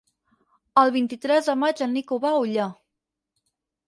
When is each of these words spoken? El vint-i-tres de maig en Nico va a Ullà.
El 0.83 0.93
vint-i-tres 0.95 1.49
de 1.49 1.55
maig 1.63 1.83
en 1.87 1.93
Nico 1.97 2.17
va 2.23 2.31
a 2.31 2.39
Ullà. 2.47 2.65